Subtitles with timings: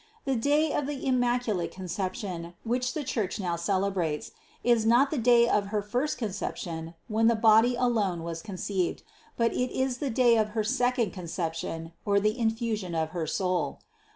[0.25, 4.31] The day of the Immaculate Conception, which the Church now celebrates,
[4.63, 9.03] is not the day of her first conception, when the body alone was conceived,
[9.37, 13.77] but it is the day of he* second Conception or the infusion of her soul.